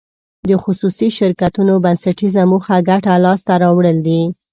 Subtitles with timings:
[0.47, 4.21] د خصوصي شرکتونو بنسټیزه موخه ګټه لاس ته راوړل دي.